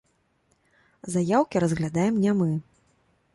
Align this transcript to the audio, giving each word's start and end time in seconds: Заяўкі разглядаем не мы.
Заяўкі 1.17 1.61
разглядаем 1.65 2.15
не 2.25 2.31
мы. 2.41 2.49